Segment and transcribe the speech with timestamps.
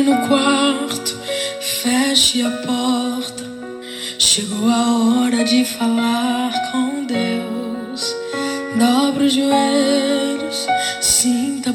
[0.00, 1.18] Entre no quarto,
[1.60, 3.44] feche a porta.
[4.18, 8.16] Chegou a hora de falar com Deus.
[8.78, 10.66] Dobra os joelhos,
[11.02, 11.74] sinta a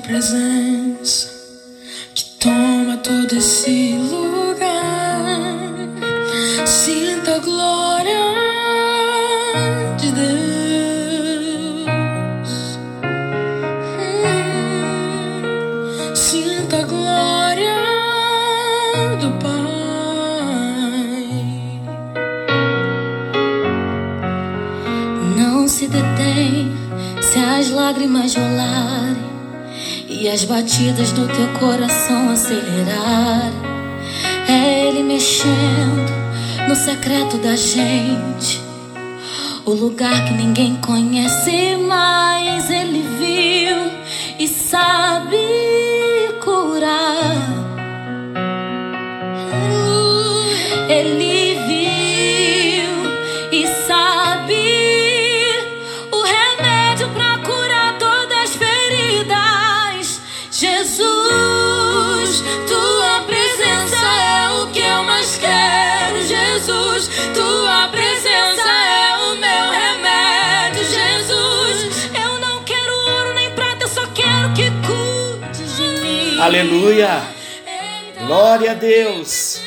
[19.26, 19.56] do Pai.
[25.36, 26.72] Não se detém
[27.22, 29.18] se as lágrimas rolarem
[30.08, 33.66] e as batidas do teu coração acelerarem.
[34.48, 36.14] É Ele mexendo
[36.68, 38.62] no secreto da gente,
[39.66, 43.92] o lugar que ninguém conhece, mas Ele viu
[44.38, 45.65] e sabe
[60.58, 66.26] Jesus, tua presença é o que eu mais quero.
[66.26, 70.86] Jesus, tua presença é o meu remédio.
[70.86, 76.40] Jesus, eu não quero ouro nem prata, eu só quero que cuide de mim.
[76.40, 77.22] Aleluia!
[78.26, 79.60] Glória a Deus!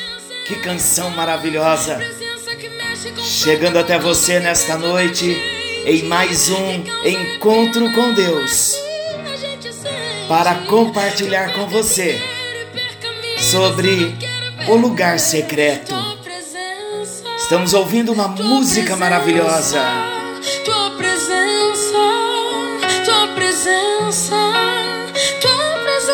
[0.47, 1.99] Que canção maravilhosa!
[3.19, 5.37] Chegando até você nesta noite
[5.85, 8.78] em mais um encontro com Deus
[10.29, 12.21] para compartilhar com você
[13.39, 14.15] sobre
[14.67, 15.95] o lugar secreto.
[17.35, 19.81] Estamos ouvindo uma música maravilhosa.
[20.63, 21.97] Tua presença,
[23.03, 24.35] tua presença,
[25.41, 26.13] tua presença.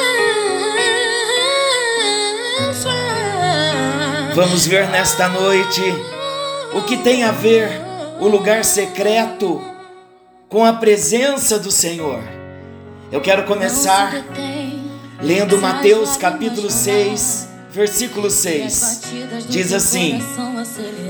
[4.33, 5.81] Vamos ver nesta noite
[6.73, 7.67] o que tem a ver
[8.21, 9.61] o lugar secreto
[10.47, 12.44] com a presença do Senhor.
[13.15, 14.11] Eu quero começar
[15.21, 19.03] lendo Mateus capítulo 6, versículo 6.
[19.47, 20.19] Diz assim: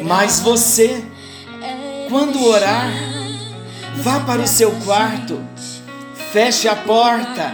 [0.04, 1.04] Mas você,
[2.08, 2.92] quando orar,
[3.96, 5.44] vá para o seu quarto,
[6.32, 7.52] feche a porta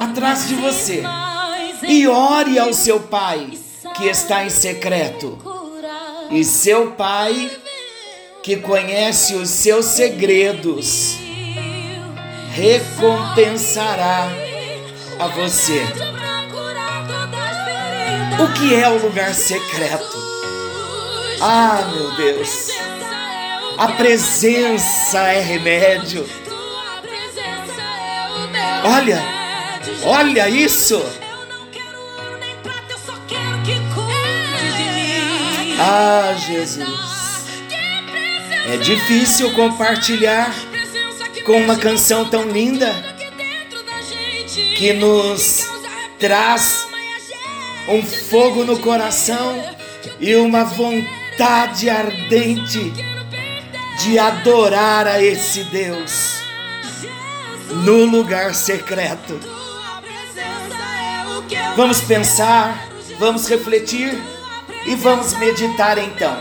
[0.00, 1.04] atrás de você
[1.86, 3.48] e ore ao seu pai
[3.96, 5.38] que está em secreto.
[6.32, 7.48] E seu pai,
[8.42, 11.22] que conhece os seus segredos,
[12.54, 14.28] recompensará
[15.18, 15.82] a você.
[18.40, 20.16] O que é o lugar secreto?
[21.40, 22.68] Ah, meu Deus.
[23.76, 26.24] A presença é remédio.
[28.84, 29.20] Olha,
[30.04, 31.04] olha isso.
[35.80, 37.14] Ah, Jesus.
[38.66, 40.54] É difícil compartilhar
[41.44, 42.90] com uma canção tão linda
[44.76, 45.66] que nos
[46.18, 46.86] traz
[47.88, 49.62] um fogo no coração
[50.18, 52.92] e uma vontade ardente
[53.98, 56.38] de adorar a esse Deus
[57.84, 59.38] no lugar secreto.
[61.76, 62.88] Vamos pensar,
[63.18, 64.18] vamos refletir
[64.86, 66.36] e vamos meditar então.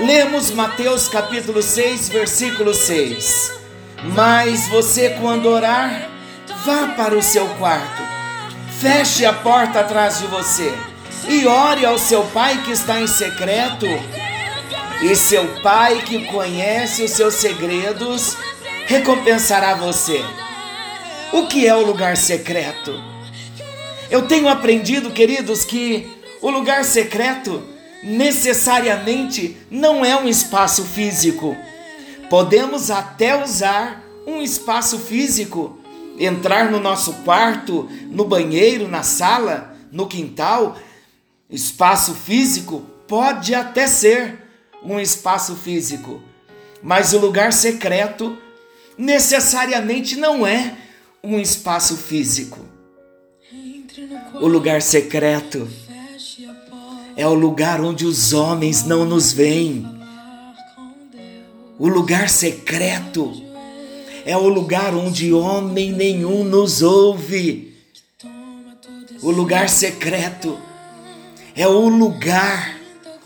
[0.00, 3.61] Lemos Mateus capítulo 6, versículo 6.
[4.04, 6.08] Mas você, quando orar,
[6.64, 8.02] vá para o seu quarto,
[8.80, 10.72] feche a porta atrás de você
[11.28, 13.86] e ore ao seu pai que está em secreto.
[15.02, 18.36] E seu pai que conhece os seus segredos
[18.86, 20.24] recompensará você.
[21.32, 23.02] O que é o lugar secreto?
[24.10, 26.08] Eu tenho aprendido, queridos, que
[26.40, 27.62] o lugar secreto
[28.02, 31.56] necessariamente não é um espaço físico.
[32.32, 35.78] Podemos até usar um espaço físico,
[36.18, 40.78] entrar no nosso quarto, no banheiro, na sala, no quintal.
[41.50, 44.38] Espaço físico pode até ser
[44.82, 46.22] um espaço físico,
[46.82, 48.38] mas o lugar secreto
[48.96, 50.74] necessariamente não é
[51.22, 52.60] um espaço físico.
[54.40, 55.68] O lugar secreto
[57.14, 59.91] é o lugar onde os homens não nos veem.
[61.78, 63.32] O lugar secreto
[64.24, 67.76] é o lugar onde homem nenhum nos ouve.
[69.22, 70.58] O lugar secreto
[71.56, 72.78] é o lugar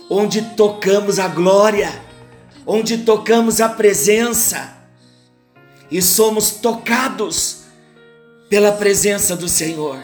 [0.09, 1.93] onde tocamos a glória,
[2.67, 4.77] onde tocamos a presença
[5.91, 7.65] e somos tocados
[8.49, 9.99] pela presença do Senhor.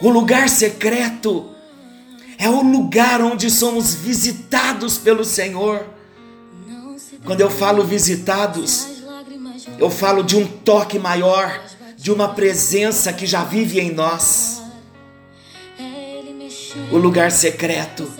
[0.00, 1.50] O lugar secreto
[2.36, 5.93] É o lugar onde somos visitados pelo Senhor.
[7.24, 8.86] Quando eu falo visitados,
[9.78, 11.64] eu falo de um toque maior,
[11.96, 14.62] de uma presença que já vive em nós.
[16.92, 18.12] O lugar secreto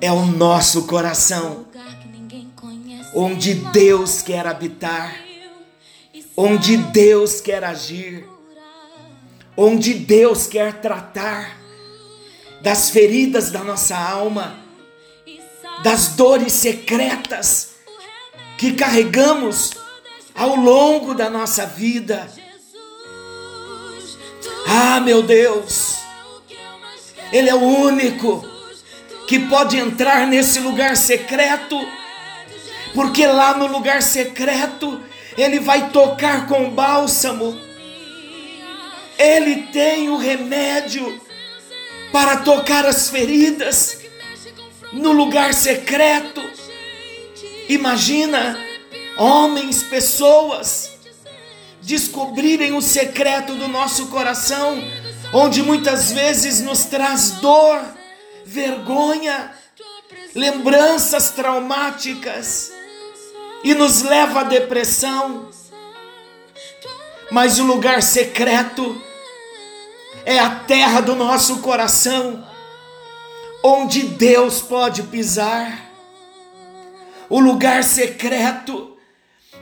[0.00, 1.66] é o nosso coração,
[3.14, 5.14] onde Deus quer habitar,
[6.34, 8.26] onde Deus quer agir,
[9.56, 11.58] onde Deus quer tratar
[12.62, 14.67] das feridas da nossa alma,
[15.82, 17.70] das dores secretas
[18.56, 19.72] que carregamos
[20.34, 22.28] ao longo da nossa vida.
[24.66, 25.96] Ah, meu Deus,
[27.32, 28.44] Ele é o único
[29.26, 31.78] que pode entrar nesse lugar secreto,
[32.94, 35.00] porque lá no lugar secreto
[35.36, 37.58] Ele vai tocar com bálsamo,
[39.18, 41.20] Ele tem o remédio
[42.10, 43.97] para tocar as feridas
[44.92, 46.42] no lugar secreto.
[47.68, 48.58] Imagina
[49.16, 50.98] homens, pessoas
[51.82, 54.82] descobrirem o secreto do nosso coração,
[55.32, 57.82] onde muitas vezes nos traz dor,
[58.44, 59.52] vergonha,
[60.34, 62.72] lembranças traumáticas
[63.64, 65.48] e nos leva à depressão.
[67.30, 69.00] Mas o lugar secreto
[70.24, 72.46] é a terra do nosso coração,
[73.68, 75.90] onde Deus pode pisar.
[77.28, 78.96] O lugar secreto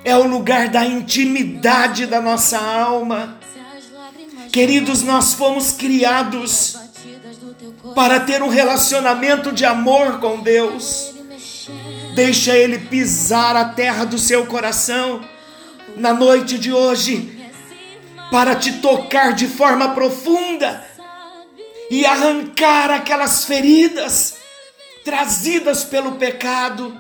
[0.05, 3.41] é o lugar da intimidade da nossa alma.
[4.53, 6.79] Queridos, nós fomos criados
[7.95, 11.13] para ter um relacionamento de amor com Deus.
[12.15, 15.25] Deixa Ele pisar a terra do seu coração
[15.97, 17.37] na noite de hoje
[18.31, 20.85] para te tocar de forma profunda
[21.91, 24.35] e arrancar aquelas feridas
[25.05, 26.97] trazidas pelo pecado.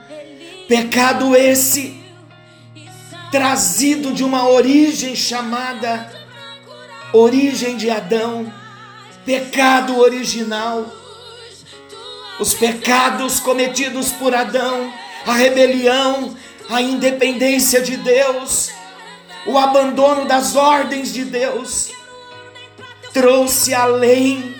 [0.68, 2.00] Pecado esse
[3.30, 6.12] trazido de uma origem chamada
[7.12, 8.52] origem de Adão,
[9.24, 10.86] pecado original.
[12.38, 14.92] Os pecados cometidos por Adão,
[15.26, 16.36] a rebelião,
[16.68, 18.70] a independência de Deus,
[19.46, 21.90] o abandono das ordens de Deus,
[23.12, 24.55] trouxe além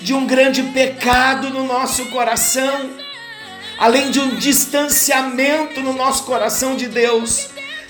[0.00, 2.90] de um grande pecado no nosso coração,
[3.78, 7.48] além de um distanciamento no nosso coração de Deus,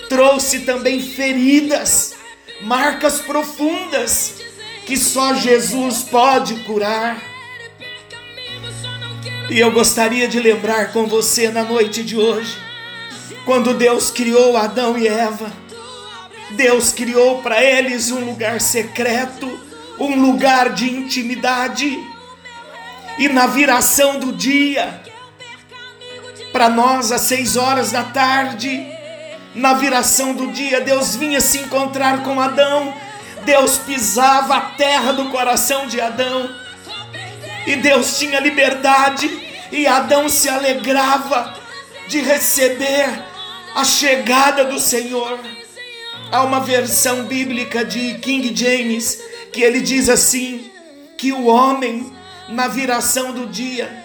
[0.08, 2.14] trouxe também feridas,
[2.62, 4.34] marcas profundas
[4.86, 7.22] que só Jesus pode curar.
[9.48, 12.70] E eu gostaria de lembrar com você na noite de hoje
[13.44, 15.52] quando Deus criou Adão e Eva,
[16.52, 19.58] Deus criou para eles um lugar secreto,
[20.00, 22.02] um lugar de intimidade.
[23.18, 25.02] E na viração do dia,
[26.52, 28.88] para nós às seis horas da tarde,
[29.54, 32.94] na viração do dia, Deus vinha se encontrar com Adão.
[33.44, 36.48] Deus pisava a terra do coração de Adão.
[37.66, 39.28] E Deus tinha liberdade.
[39.70, 41.54] E Adão se alegrava
[42.08, 43.06] de receber
[43.74, 45.38] a chegada do Senhor.
[46.32, 49.20] Há uma versão bíblica de King James
[49.52, 50.70] que ele diz assim:
[51.16, 52.10] que o homem,
[52.48, 54.04] na viração do dia,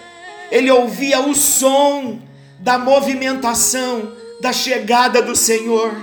[0.50, 2.20] ele ouvia o som
[2.58, 5.94] da movimentação da chegada do Senhor.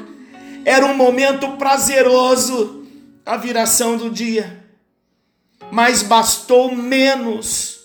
[0.65, 2.85] Era um momento prazeroso
[3.25, 4.65] a viração do dia,
[5.71, 7.79] mas bastou menos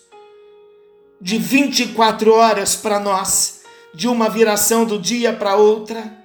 [1.21, 3.63] de 24 horas para nós
[3.95, 6.17] de uma viração do dia para outra.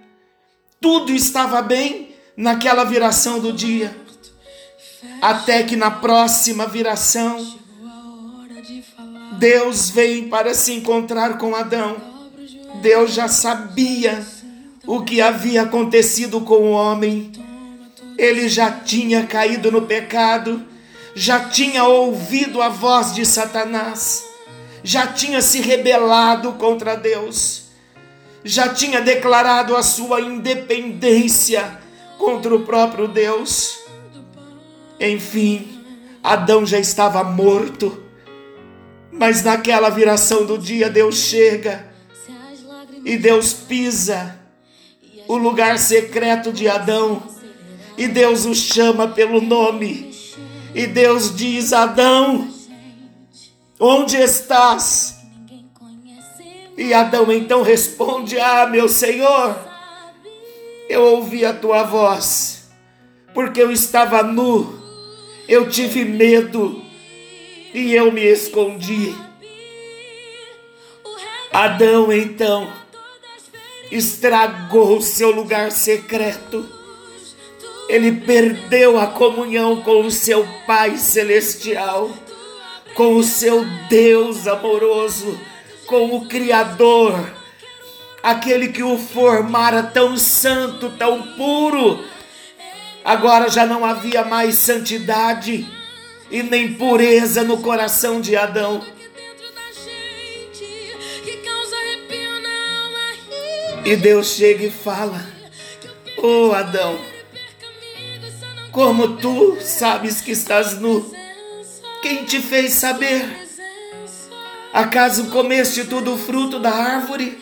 [0.79, 4.02] Tudo estava bem naquela viração do dia.
[5.21, 7.59] Até que na próxima viração,
[9.37, 11.97] Deus vem para se encontrar com Adão.
[12.81, 14.25] Deus já sabia
[14.85, 17.31] o que havia acontecido com o homem.
[18.17, 20.63] Ele já tinha caído no pecado,
[21.15, 24.23] já tinha ouvido a voz de Satanás,
[24.83, 27.63] já tinha se rebelado contra Deus
[28.43, 31.79] já tinha declarado a sua independência
[32.17, 33.82] contra o próprio Deus.
[35.03, 35.83] Enfim,
[36.23, 38.01] Adão já estava morto,
[39.11, 41.91] mas naquela viração do dia, Deus chega
[43.03, 44.39] e Deus pisa
[45.27, 47.21] o lugar secreto de Adão
[47.97, 50.15] e Deus o chama pelo nome.
[50.73, 52.49] E Deus diz: Adão,
[53.77, 55.17] onde estás?
[56.77, 59.55] E Adão então responde: Ah, meu Senhor,
[60.87, 62.69] eu ouvi a tua voz,
[63.33, 64.82] porque eu estava nu,
[65.47, 66.81] eu tive medo,
[67.73, 69.15] e eu me escondi.
[71.51, 72.71] Adão então
[73.91, 76.67] estragou o seu lugar secreto.
[77.87, 82.09] Ele perdeu a comunhão com o seu Pai celestial,
[82.95, 85.39] com o seu Deus amoroso,
[85.85, 87.29] com o Criador,
[88.23, 92.03] aquele que o formara tão santo, tão puro.
[93.03, 95.67] Agora já não havia mais santidade
[96.31, 98.81] e nem pureza no coração de Adão.
[103.83, 105.21] E Deus chega e fala:
[106.17, 106.97] Ô oh, Adão,
[108.71, 111.13] como tu sabes que estás nu?
[112.01, 113.43] Quem te fez saber?
[114.73, 117.37] Acaso comeste tudo o fruto da árvore?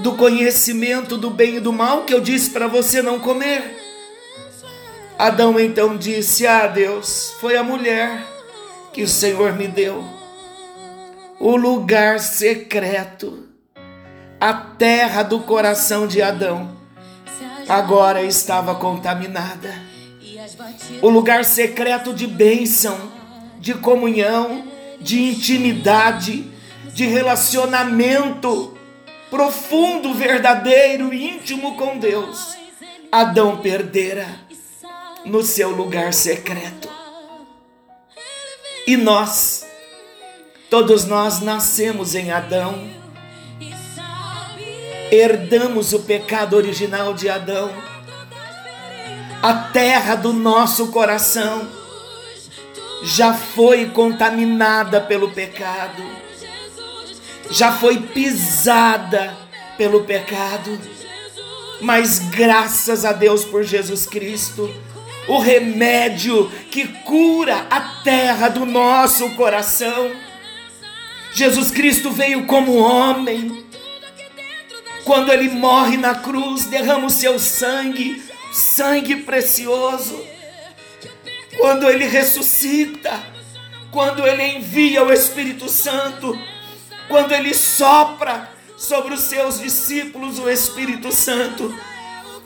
[0.00, 3.87] Do conhecimento do bem e do mal que eu disse para você não comer?
[5.18, 8.24] Adão então disse: Ah, Deus, foi a mulher
[8.92, 10.04] que o Senhor me deu,
[11.40, 13.48] o lugar secreto
[14.40, 16.76] a terra do coração de Adão
[17.68, 19.74] agora estava contaminada.
[21.02, 22.96] O lugar secreto de bênção,
[23.58, 24.64] de comunhão,
[25.00, 26.46] de intimidade,
[26.94, 28.78] de relacionamento
[29.28, 32.56] profundo, verdadeiro, íntimo com Deus.
[33.10, 34.26] Adão perdera
[35.24, 36.88] no seu lugar secreto.
[38.86, 39.66] E nós,
[40.70, 42.98] todos nós nascemos em Adão
[45.10, 47.72] herdamos o pecado original de Adão.
[49.42, 51.68] A terra do nosso coração
[53.02, 56.02] já foi contaminada pelo pecado,
[57.50, 59.36] já foi pisada
[59.76, 60.78] pelo pecado,
[61.80, 64.68] mas graças a Deus por Jesus Cristo,
[65.28, 70.10] o remédio que cura a terra do nosso coração.
[71.32, 73.64] Jesus Cristo veio como homem,
[75.04, 80.18] quando ele morre na cruz, derrama o seu sangue, sangue precioso.
[81.58, 83.22] Quando ele ressuscita,
[83.90, 86.38] quando ele envia o Espírito Santo,
[87.08, 91.74] quando ele sopra sobre os seus discípulos o Espírito Santo,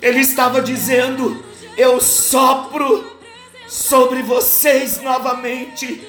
[0.00, 1.44] ele estava dizendo:
[1.76, 3.16] Eu sopro
[3.68, 6.06] sobre vocês novamente.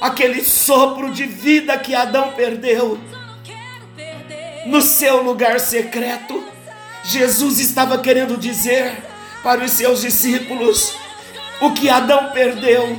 [0.00, 2.98] Aquele sopro de vida que Adão perdeu.
[4.66, 6.42] No seu lugar secreto.
[7.04, 8.96] Jesus estava querendo dizer
[9.42, 10.96] para os seus discípulos:
[11.60, 12.98] o que Adão perdeu,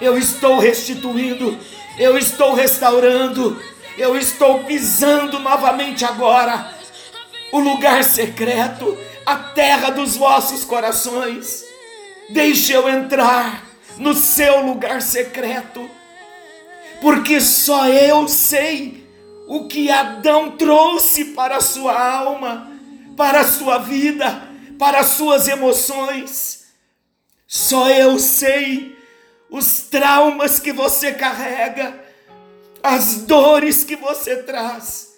[0.00, 1.58] eu estou restituindo,
[1.98, 3.60] eu estou restaurando,
[3.98, 6.74] eu estou pisando novamente agora.
[7.52, 11.64] O lugar secreto, a terra dos vossos corações.
[12.30, 13.66] Deixe eu entrar
[13.98, 15.90] no seu lugar secreto,
[17.00, 19.04] porque só eu sei
[19.48, 22.70] o que Adão trouxe para a sua alma,
[23.16, 24.42] para a sua vida,
[24.78, 26.66] para as suas emoções.
[27.46, 28.96] Só eu sei
[29.50, 32.04] os traumas que você carrega,
[32.82, 35.15] as dores que você traz,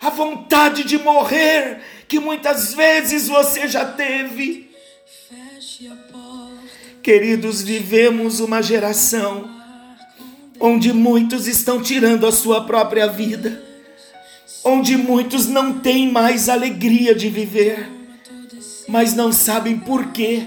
[0.00, 4.70] a vontade de morrer que muitas vezes você já teve.
[7.02, 9.48] Queridos, vivemos uma geração
[10.58, 13.62] onde muitos estão tirando a sua própria vida,
[14.64, 17.88] onde muitos não têm mais alegria de viver,
[18.88, 20.46] mas não sabem por que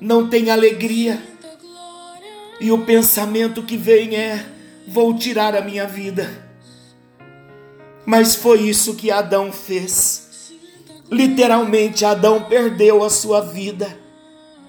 [0.00, 1.22] não têm alegria.
[2.60, 4.44] E o pensamento que vem é:
[4.86, 6.51] vou tirar a minha vida.
[8.04, 10.52] Mas foi isso que Adão fez.
[11.10, 13.98] Literalmente, Adão perdeu a sua vida,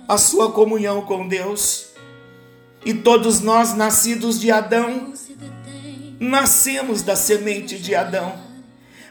[0.08, 1.88] a sua comunhão com Deus.
[2.86, 5.14] E todos nós, nascidos de Adão,
[6.20, 8.34] nascemos da semente de Adão.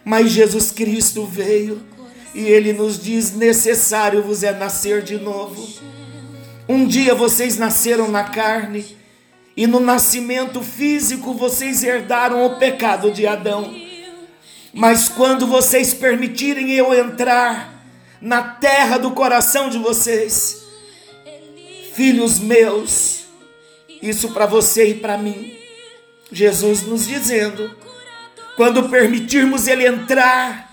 [0.05, 1.81] Mas Jesus Cristo veio
[2.35, 5.67] e ele nos diz: necessário vos é nascer de novo.
[6.69, 8.97] Um dia vocês nasceram na carne,
[9.57, 13.82] e no nascimento físico vocês herdaram o pecado de Adão.
[14.73, 17.85] Mas quando vocês permitirem eu entrar
[18.21, 20.63] na terra do coração de vocês,
[21.93, 23.25] filhos meus,
[24.01, 25.57] isso para você e para mim.
[26.31, 27.77] Jesus nos dizendo:
[28.57, 30.73] quando permitirmos Ele entrar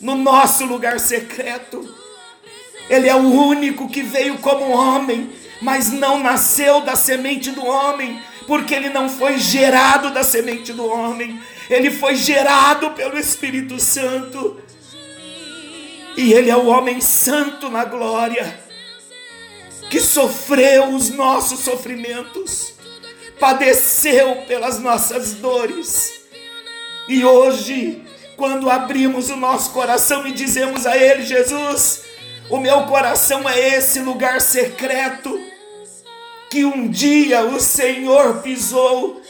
[0.00, 1.92] no nosso lugar secreto,
[2.88, 5.30] Ele é o único que veio como homem,
[5.60, 10.86] mas não nasceu da semente do homem, porque Ele não foi gerado da semente do
[10.86, 11.40] homem,
[11.70, 14.60] Ele foi gerado pelo Espírito Santo.
[16.16, 18.68] E Ele é o homem santo na glória
[19.88, 22.74] que sofreu os nossos sofrimentos,
[23.38, 26.22] padeceu pelas nossas dores.
[27.08, 28.02] E hoje,
[28.36, 32.02] quando abrimos o nosso coração e dizemos a Ele, Jesus,
[32.48, 35.40] o meu coração é esse lugar secreto
[36.50, 39.22] que um dia o Senhor pisou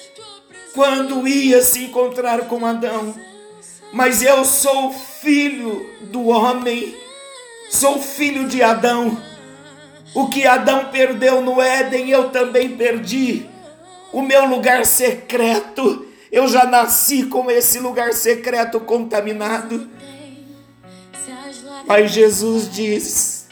[0.75, 3.15] quando ia se encontrar com Adão.
[3.93, 6.95] Mas eu sou filho do homem,
[7.69, 9.21] sou filho de Adão.
[10.15, 13.47] O que Adão perdeu no Éden, eu também perdi.
[14.13, 19.89] O meu lugar secreto, eu já nasci com esse lugar secreto contaminado.
[21.87, 23.47] Mas Jesus diz: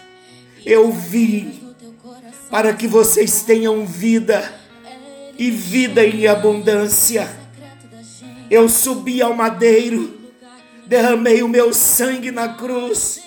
[0.65, 1.75] Eu vim
[2.51, 4.58] para que vocês tenham vida
[5.39, 7.31] e vida em abundância.
[8.51, 10.19] Eu subi ao madeiro,
[10.87, 13.21] derramei o meu sangue na cruz,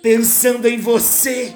[0.00, 1.54] pensando em você,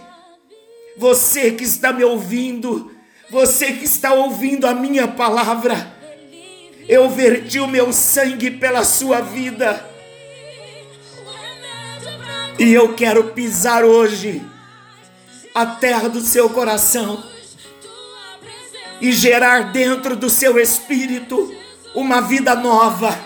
[0.96, 2.90] você que está me ouvindo,
[3.30, 5.94] você que está ouvindo a minha palavra.
[6.88, 9.88] Eu verti o meu sangue pela sua vida.
[12.58, 14.42] E eu quero pisar hoje
[15.54, 17.22] a terra do seu coração
[19.00, 21.54] e gerar dentro do seu espírito
[21.94, 23.18] uma vida nova,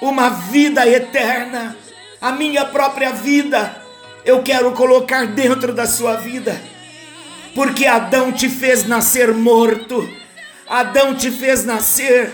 [0.00, 1.76] uma vida eterna,
[2.20, 3.76] a minha própria vida.
[4.24, 6.60] Eu quero colocar dentro da sua vida,
[7.54, 10.08] porque Adão te fez nascer morto,
[10.68, 12.32] Adão te fez nascer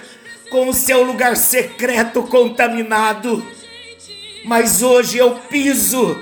[0.51, 3.45] com o seu lugar secreto contaminado,
[4.45, 6.17] mas hoje eu piso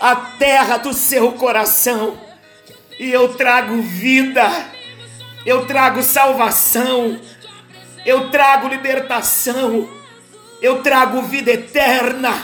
[0.00, 2.18] a terra do seu coração
[2.98, 4.77] e eu trago vida
[5.48, 7.18] eu trago salvação,
[8.04, 9.88] eu trago libertação,
[10.60, 12.34] eu trago vida eterna,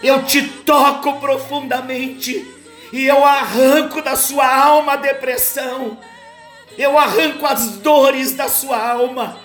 [0.00, 2.46] eu te toco profundamente.
[2.92, 5.98] E eu arranco da sua alma a depressão,
[6.78, 9.40] eu arranco as dores da sua alma.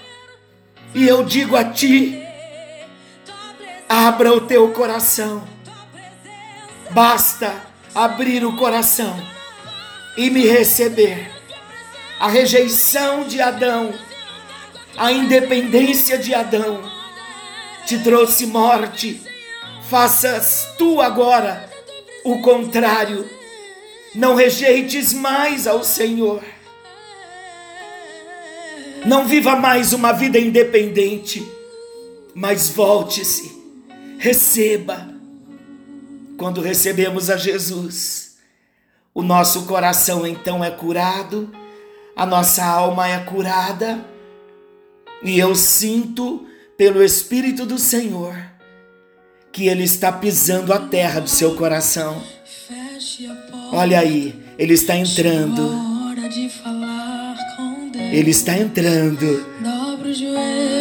[0.93, 2.23] E eu digo a ti:
[3.89, 5.47] abra o teu coração,
[6.91, 7.55] basta
[7.95, 9.19] abrir o coração
[10.15, 11.40] e me receber
[12.21, 13.91] a rejeição de Adão,
[14.95, 16.79] a independência de Adão,
[17.87, 19.19] te trouxe morte.
[19.89, 21.67] Faças tu agora
[22.23, 23.27] o contrário.
[24.13, 26.43] Não rejeites mais ao Senhor.
[29.03, 31.43] Não viva mais uma vida independente,
[32.35, 33.51] mas volte-se,
[34.19, 35.09] receba.
[36.37, 38.37] Quando recebemos a Jesus,
[39.11, 41.51] o nosso coração então é curado
[42.15, 44.03] a nossa alma é curada
[45.23, 46.45] e eu sinto
[46.77, 48.35] pelo Espírito do Senhor
[49.51, 52.23] que Ele está pisando a terra do seu coração.
[53.71, 55.91] Olha aí, Ele está entrando.
[58.11, 59.45] Ele está entrando.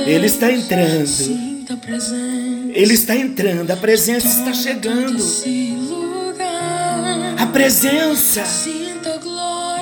[0.06, 1.50] Ele está entrando.
[2.72, 3.70] Ele está entrando.
[3.70, 5.24] A presença está chegando.
[7.38, 8.42] A presença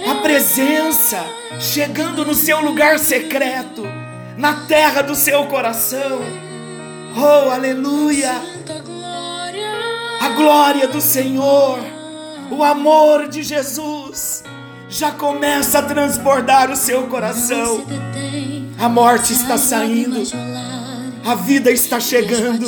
[0.09, 1.23] a presença
[1.61, 3.83] chegando no seu lugar secreto,
[4.39, 6.21] na terra do seu coração.
[7.15, 8.33] Oh, aleluia!
[10.21, 11.79] A glória do Senhor,
[12.51, 14.43] o amor de Jesus
[14.89, 17.85] já começa a transbordar o seu coração.
[18.79, 20.23] A morte está saindo,
[21.25, 22.67] a vida está chegando,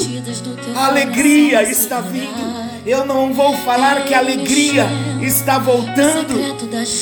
[0.76, 2.70] a alegria está vindo.
[2.85, 4.87] Eu não vou falar que a alegria
[5.21, 6.35] está voltando,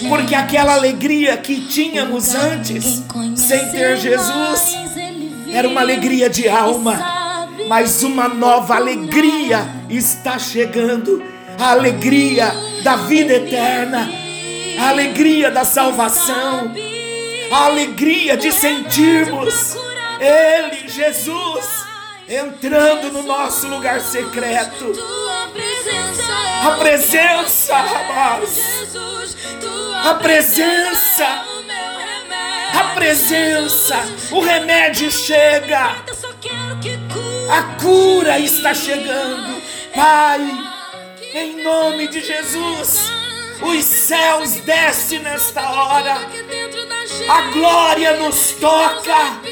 [0.09, 3.03] porque aquela alegria que tínhamos antes,
[3.37, 4.75] sem ter Jesus,
[5.53, 11.23] era uma alegria de alma, mas uma nova alegria está chegando
[11.59, 14.09] a alegria da vida eterna,
[14.81, 16.73] a alegria da salvação,
[17.51, 19.77] a alegria de sentirmos
[20.21, 21.88] Ele, Jesus,
[22.29, 24.93] entrando no nosso lugar secreto.
[26.63, 28.59] A presença, rapaz.
[30.05, 31.45] A presença.
[32.75, 33.97] A presença.
[34.31, 35.97] O remédio chega.
[37.51, 39.63] A cura está chegando.
[39.95, 40.41] Pai,
[41.35, 43.11] em nome de Jesus,
[43.63, 46.19] os céus descem nesta hora.
[47.29, 49.49] A glória nos toca.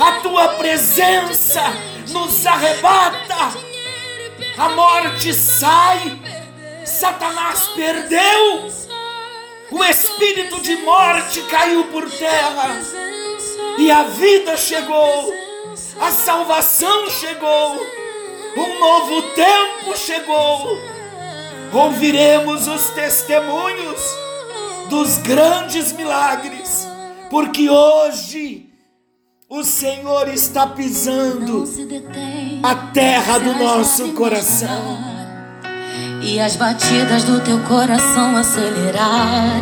[0.00, 3.54] A tua presença nos arrebata,
[4.56, 6.18] a morte sai,
[6.84, 8.68] Satanás perdeu,
[9.70, 12.80] o espírito de morte caiu por terra,
[13.78, 15.32] e a vida chegou,
[16.00, 17.80] a salvação chegou,
[18.56, 20.78] um novo tempo chegou.
[21.72, 24.00] Ouviremos os testemunhos
[24.88, 26.86] dos grandes milagres,
[27.30, 28.69] porque hoje
[29.50, 32.60] o Senhor está pisando detém.
[32.62, 34.96] a terra do nosso coração.
[36.22, 39.60] E as batidas do teu coração acelerar.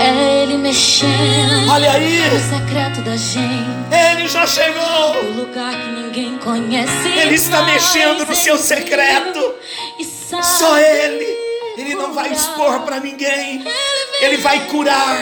[0.00, 3.78] É Ele mexendo Olha aí, no secreto da gente.
[3.92, 5.22] Ele já chegou.
[5.22, 7.08] O lugar que ninguém conhece.
[7.08, 9.54] Ele está mexendo no seu secreto.
[10.42, 11.24] Só Ele.
[11.76, 13.64] Ele não vai expor para ninguém.
[14.20, 15.16] Ele vai curar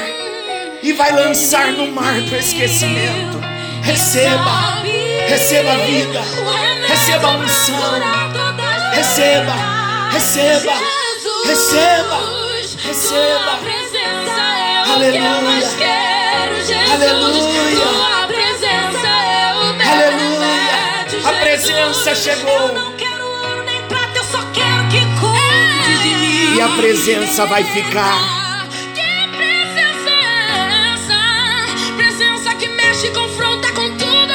[0.83, 3.36] e vai lançar no mar do esquecimento.
[3.87, 4.83] Receba,
[5.29, 6.21] receba a vida,
[6.89, 7.77] receba a unção,
[8.93, 9.55] receba,
[10.11, 10.75] receba,
[11.47, 12.21] receba,
[12.85, 13.61] receba.
[14.93, 15.69] Aleluia.
[16.93, 17.87] Aleluia.
[19.93, 21.29] Aleluia.
[21.29, 22.73] A presença chegou.
[22.75, 26.57] Não quero ouro nem prata, eu só quero que cuide de mim.
[26.57, 28.46] E a presença vai ficar.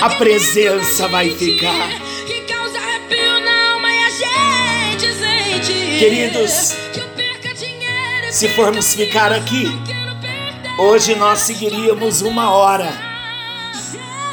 [0.02, 1.90] A presença vai ficar.
[2.26, 6.00] Que causa arrepio na alma e a gente sente.
[6.00, 6.74] Queridos,
[8.32, 9.68] Se formos ficar aqui,
[10.80, 12.92] hoje nós seguiríamos uma hora.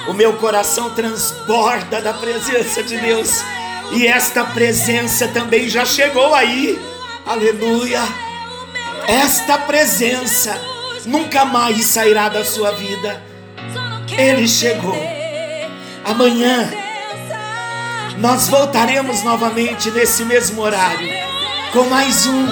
[0.07, 3.45] O meu coração transborda da presença de Deus.
[3.93, 6.81] E esta presença também já chegou aí.
[7.27, 8.01] Aleluia.
[9.07, 10.59] Esta presença
[11.05, 13.23] nunca mais sairá da sua vida.
[14.17, 15.18] Ele chegou.
[16.09, 16.71] Amanhã
[18.17, 21.07] nós voltaremos novamente nesse mesmo horário
[21.71, 22.47] com mais um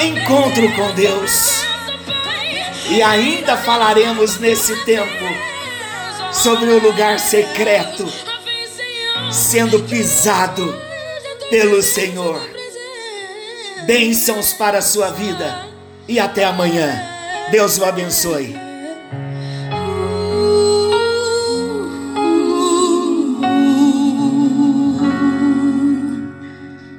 [0.00, 1.60] encontro com Deus.
[2.88, 5.24] E ainda falaremos nesse tempo
[6.32, 8.10] sobre o lugar secreto
[9.30, 10.74] sendo pisado
[11.50, 12.40] pelo Senhor.
[13.84, 15.66] Bênçãos para a sua vida
[16.08, 16.98] e até amanhã.
[17.50, 18.69] Deus o abençoe.